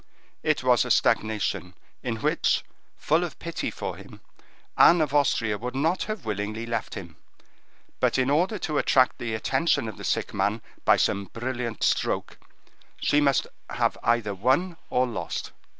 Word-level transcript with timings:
It 0.41 0.63
was 0.63 0.83
a 0.83 0.89
stagnation 0.89 1.75
in 2.01 2.15
which, 2.21 2.63
full 2.97 3.23
of 3.23 3.37
pity 3.37 3.69
for 3.69 3.97
him, 3.97 4.21
Anne 4.75 4.99
of 4.99 5.13
Austria 5.13 5.59
would 5.59 5.75
not 5.75 6.01
have 6.05 6.25
willingly 6.25 6.65
left 6.65 6.95
him; 6.95 7.17
but 7.99 8.17
in 8.17 8.31
order 8.31 8.57
to 8.57 8.79
attract 8.79 9.19
the 9.19 9.35
attention 9.35 9.87
of 9.87 9.97
the 9.97 10.03
sick 10.03 10.33
man 10.33 10.63
by 10.85 10.97
some 10.97 11.25
brilliant 11.25 11.83
stroke, 11.83 12.39
she 12.99 13.21
must 13.21 13.45
have 13.69 13.95
either 14.01 14.33
won 14.33 14.75
or 14.89 15.05
lost. 15.05 15.51